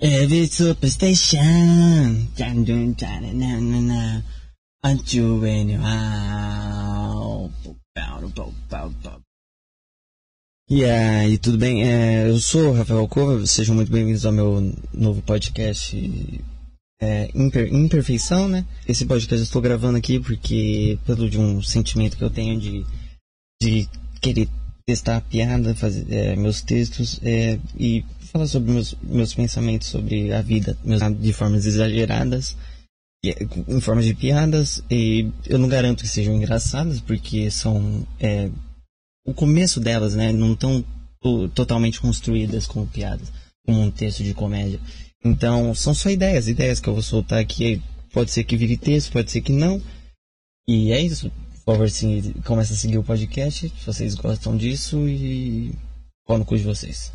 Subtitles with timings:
[0.00, 0.48] Every
[3.34, 4.22] na, na, na.
[5.08, 5.90] You anyhow?
[10.70, 11.82] E aí, tudo bem?
[11.82, 15.96] É, eu sou o Rafael Alcova, sejam muito bem-vindos ao meu novo podcast
[17.00, 18.64] é, Imper, Imperfeição, né?
[18.86, 22.86] Esse podcast eu estou gravando aqui porque, pelo de um sentimento que eu tenho de,
[23.60, 23.88] de
[24.20, 24.48] querer
[24.88, 28.02] testar a piada, fazer é, meus textos é, e
[28.32, 32.56] falar sobre meus, meus pensamentos sobre a vida meus, de formas exageradas,
[33.22, 38.48] em formas de piadas, e eu não garanto que sejam engraçadas, porque são é,
[39.26, 40.82] o começo delas, né, não estão
[41.54, 43.30] totalmente construídas como piadas,
[43.66, 44.80] como um texto de comédia.
[45.22, 47.82] Então, são só ideias, ideias que eu vou soltar aqui.
[48.10, 49.82] Pode ser que vire texto, pode ser que não.
[50.66, 51.30] E é isso.
[52.46, 55.74] Começa a seguir o podcast, se vocês gostam disso e
[56.24, 57.12] qual no cu de vocês.